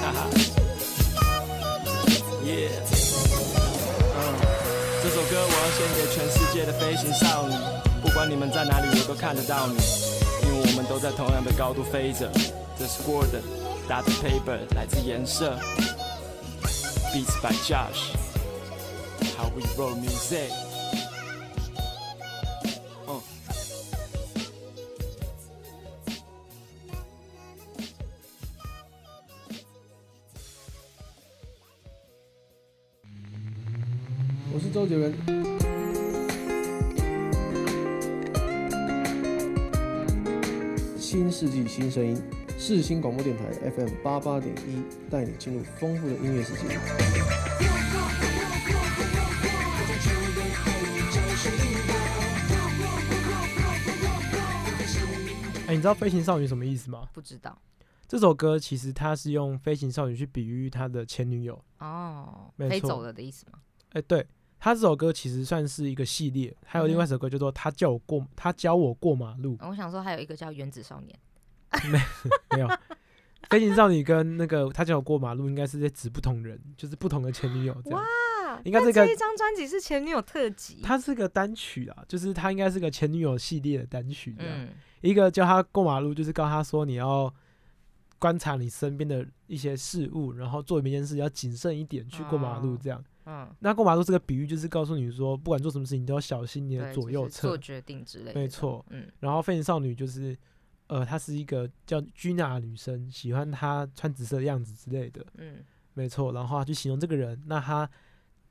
[0.00, 0.16] 哈哈
[2.44, 2.70] ，Yeah，
[4.14, 4.18] 嗯，
[5.02, 7.54] 这首歌我要献给全世界的飞行少女，
[8.02, 9.76] 不管你们在哪里，我都看得到你，
[10.78, 12.30] 们都在同样的高度飞着。
[12.78, 13.42] 这是 Gordon，
[13.88, 15.58] 打的 Paper 来自颜色
[17.12, 20.52] ，Beats by Josh，How we roll music。
[23.08, 23.20] 嗯。
[34.54, 35.37] 我是周杰伦。
[42.68, 46.76] 世新广播电台 FM 八八点一，带你进入丰富的音乐世界。
[55.66, 57.08] 哎、你知道“飞行少女”什么意思吗？
[57.14, 57.58] 不知道
[58.06, 61.58] 这首歌其实它是用飞行少女去比喻他的前女友。
[61.78, 63.60] 哦，没错飞走了的意思吗？
[63.94, 64.26] 哎、对，
[64.60, 71.18] 他这首歌其实算是一个系列，还有另外一首歌叫做《他叫我过他教我过马路》我想说还有一个叫《原子少年
[71.90, 71.98] 没
[72.56, 72.68] 没有。
[73.50, 78.00] 飞行少女跟那个他叫我过马路，应该是在指不同人，就是不同的前女友这》样。
[78.00, 80.80] 哇，应该这个那这一张专辑是前女友特辑。
[80.82, 84.54] 它是个单曲啊，就是它应该是个前女友系列的单曲这样。
[84.64, 84.68] 嗯
[85.00, 87.32] 一个叫他过马路，就是告诉他说你要
[88.18, 93.04] 观察你身边的一些事物，然后做每件事要谨慎一点去过马路哦这样。
[93.24, 97.58] 嗯，那过马路这个比喻就是告诉你说，不管做什么事情都要小心你的，左右侧就是做。
[97.58, 98.40] 决定之类的。
[98.40, 100.36] 没错，嗯然后飞行少女就是，
[100.88, 105.24] 呃，她是一个叫居娜的女生，喜欢她穿紫色的样子之类的。
[105.36, 105.64] 嗯
[105.94, 107.88] 没错，然后她去形容这个人，那她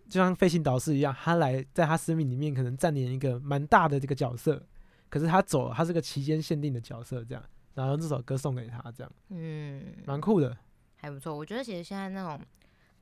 [0.09, 4.65] 就像飞行导师一样，她来在她生命里面可能占领一个蛮大的这个角色，
[5.09, 10.57] 可是她走了，她是个期间限定的角色，这样，然后用这首歌送给她，这样嗯，蛮酷的。
[10.97, 11.35] 还不错。
[11.35, 12.39] 我觉得其实现在那种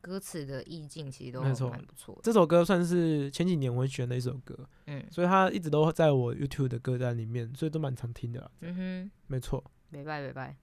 [0.05, 1.51] 歌词的意境其实都蛮
[1.83, 2.19] 不错。
[2.21, 8.51] 这首歌算是前几年我选的一首歌，嗯所以它一直都在我 YouTube 的歌单里面，所以都蛮常听的啦。
[8.61, 10.55] 嗯哼，没错，没拜没拜。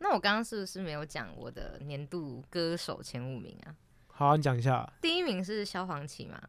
[0.00, 3.76] 那我刚刚是不是没有讲我的年度歌手前五名啊？
[4.08, 4.92] 好啊，你讲一下。
[5.00, 6.42] 第一名是萧煌奇嘛，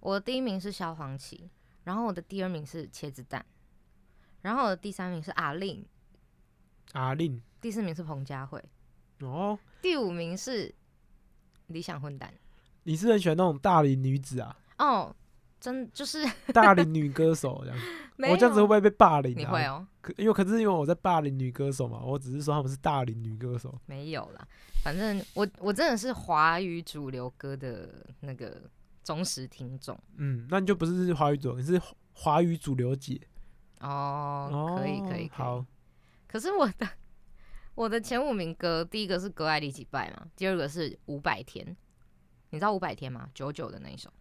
[0.00, 1.50] 我的第一名是萧煌奇，
[1.84, 3.44] 然后我的第二名是茄子蛋，
[4.40, 5.84] 然后我的第三名是阿令，
[6.92, 8.64] 阿令第四名是彭佳慧，
[9.20, 10.74] 哦，第五名是
[11.70, 12.32] 理想混蛋。
[12.84, 15.14] 你是很喜欢那种大龄女子啊，哦，
[15.58, 17.78] 真就是 大龄女歌手这样。
[18.30, 19.38] 我这样子会不会被霸凌、啊？
[19.38, 19.86] 你会哦。
[20.00, 23.78] 可因为可是因为我在霸凌女歌手嘛，我只是说他们是大龄女歌手。
[23.86, 24.46] 没有啦，
[24.82, 28.62] 反正我我真的是华语主流歌的那个
[29.02, 31.80] 忠实听众嗯，那你就不是华语主流，你是
[32.12, 33.20] 华语主流姐。
[33.80, 35.28] 哦，可以可以可以。
[35.30, 35.64] 好，
[36.26, 36.86] 可是我的
[37.74, 41.64] 我的前五名歌，第一个是《格爱第几拜》嘛，第二个是《五百天》，
[42.50, 43.28] 你知道《五百天》吗？
[43.34, 44.12] 九九的那一首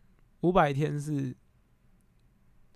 [0.41, 1.35] 五百天是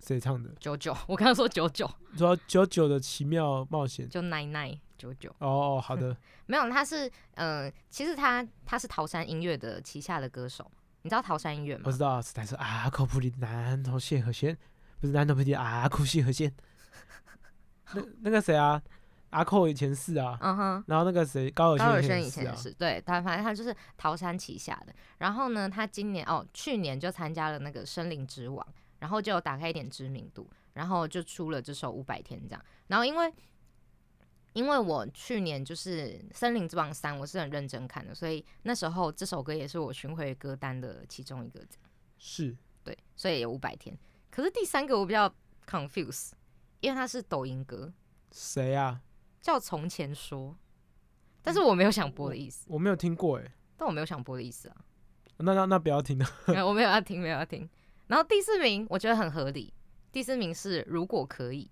[0.00, 0.52] 谁唱的？
[0.60, 4.06] 九九，我刚刚说九九，你说九九的奇妙冒险。
[4.10, 5.30] 就奶奶九九。
[5.38, 6.14] 哦哦，好的，
[6.44, 10.70] 没有，他是呃，其实他他是桃山音乐的旗下的歌手，
[11.00, 11.92] 你知道桃山音乐吗我？
[11.92, 14.54] 知道，是他说啊，口普里南头谢和弦，
[15.00, 16.52] 不是南头普里啊，库谢和弦。
[17.94, 18.82] 那那个谁啊，
[19.34, 24.94] 阿寇以前是啊，嗯哼，然后那个谁高尔高尔宣以前也，是，对，他反正他就是桃山旗下的。
[25.18, 28.64] 然后呢，他今年哦，去年就参加了那个《森林之王》，
[29.00, 32.64] 然后就有打开一点知名度，然后就出了这首《五百天》这样。
[32.86, 33.34] 然后因为
[34.52, 41.60] 因为我去年就是《森林之王三》，我是很认真看的，所以那时候这首歌也是我巡回歌单的其中一个，
[42.18, 43.98] 是对，所以有五百天。
[44.30, 45.28] 可是第三个我比较
[45.66, 46.30] confuse，
[46.78, 47.92] 因为它是抖音歌，
[48.30, 49.00] 谁啊？
[49.44, 50.52] 叫《从前说》，
[51.42, 54.76] 但是我没有想播的意思，我没有听过哎，但我没有想播的意思啊。
[55.36, 56.26] 那那那不要听 了。
[56.66, 57.68] 我没有要听，没有要听。
[58.06, 59.74] 然后第四名我觉得很合理，
[60.10, 61.70] 第四名是如果可以，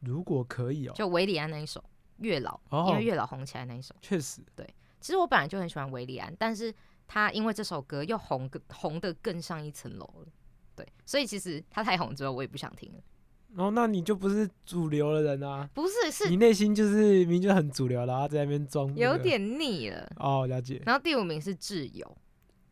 [0.00, 1.78] 如果可以哦，就维里安那一首
[2.16, 3.94] 《月老》，哦因为月老红起来那一首。
[4.00, 4.66] 确实，对，
[4.98, 6.74] 其实我本来就很喜欢维里安，但是
[7.06, 10.26] 他因为这首歌又红个红的更上一层楼了。
[10.74, 13.00] 对，所以其实他太红之后，我也不想听了。
[13.56, 15.68] 哦，那你就不是主流的人啊。
[15.74, 20.10] 不是，是你内心就是明明就很主流，然后在那边装、那个有点腻了。
[20.16, 20.82] 哦，了解。
[20.86, 22.16] 然后第五名是挚友，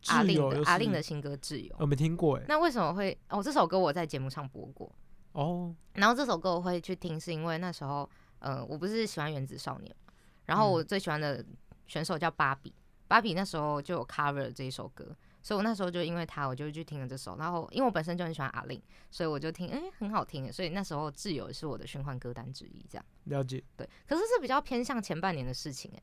[0.07, 1.69] 阿令的阿令的新歌《挚友》。
[1.77, 2.43] 我没听过哎。
[2.47, 3.43] 那为什么会哦？
[3.43, 4.91] 这首歌我在节目上播过。
[5.33, 8.09] 哦，然后这首歌我会去听，是因为那时候，
[8.39, 10.13] 呃，我不是喜欢原子少年嘛，
[10.45, 11.45] 然后我最喜欢的
[11.87, 12.73] 选手叫芭比，
[13.07, 17.37] 芭比那时候就有 cover 这一首歌，所以我那时候就因为他，我就去听了这首。
[17.37, 23.05] 然后因为我本身就很喜欢阿令，所以我就听，哎、很好听，所以那时候挚友是我的循环歌单之一，这样。
[23.25, 23.63] 了解。
[23.75, 26.01] 对，可是是比较偏向前半年的事情、哎，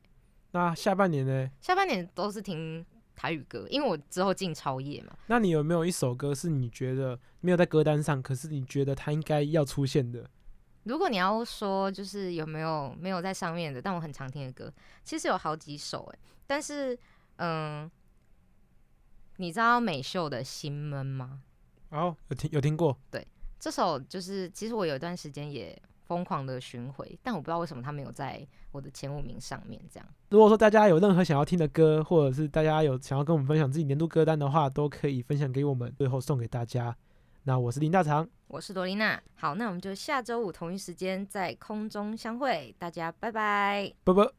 [0.51, 1.49] 那下半年呢？
[1.61, 2.85] 下半年都是听
[3.15, 5.17] 台语歌，因为我之后进超夜嘛。
[5.27, 10.29] 那你有没有一首歌是你觉得没有在歌单上，可是你觉得它应该要出现的？
[10.83, 14.73] 如果你要说就是有没有没有在上面的，但我很常听的歌，
[15.03, 16.97] 其实有好几首哎、但是
[17.35, 17.89] 嗯，
[19.41, 21.41] 你知道美秀的《心闷》吗？
[21.91, 22.97] 哦，有听有听过。
[23.09, 23.25] 对，
[23.57, 29.81] 这首就是其实我有一段时间也疯狂的巡回，但我不知道为什么他没有在我的前五名上面。
[29.89, 36.93] 这样，如果说大家有任何想要听的歌，或者是大家有想要跟我们分享自己年度歌单的话，都可以分享给我们，最后送给大家。
[37.43, 39.23] 那我是林大长，我是朵琳娜。
[39.35, 43.93] 好，那我们就下周五同一时间在空中相会，大家拜拜。
[44.03, 44.33] 啵啵。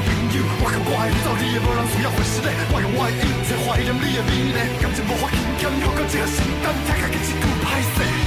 [0.00, 8.17] 朋友，我甲我的，走你的，无人需要回实的，我用我的一切换伊你的美丽，感情无法勉强，又搁一个承担，听甲结一句歹势。